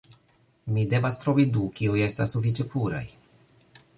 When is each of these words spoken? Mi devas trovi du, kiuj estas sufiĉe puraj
Mi 0.77 0.85
devas 0.93 1.17
trovi 1.25 1.45
du, 1.57 1.67
kiuj 1.81 2.01
estas 2.07 2.35
sufiĉe 2.37 2.69
puraj 2.75 3.05